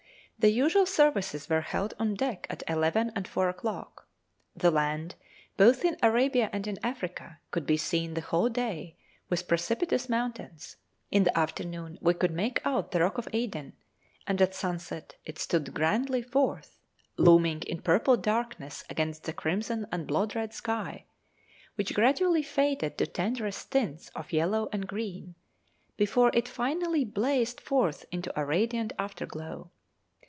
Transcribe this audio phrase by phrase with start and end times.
[0.43, 4.07] The usual services were held on deck at eleven and four o'clock.
[4.55, 5.13] The land,
[5.55, 8.95] both in Arabia and in Africa, could be seen the whole day,
[9.29, 10.77] with precipitous mountains.
[11.11, 13.73] In the afternoon we could make out the rock of Aden,
[14.25, 16.79] and at sunset it stood grandly forth,
[17.17, 21.05] looming in purple darkness against the crimson and blood red sky,
[21.75, 25.35] which gradually faded to tenderest tints of yellow and green,
[25.97, 29.69] before it finally blazed forth into a radiant afterglow.